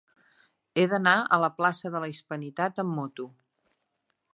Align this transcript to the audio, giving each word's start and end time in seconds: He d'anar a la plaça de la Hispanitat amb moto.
He 0.77 0.85
d'anar 0.93 1.13
a 1.21 1.39
la 1.45 1.51
plaça 1.59 1.93
de 1.97 2.03
la 2.07 2.11
Hispanitat 2.15 2.85
amb 2.87 2.99
moto. 3.03 3.33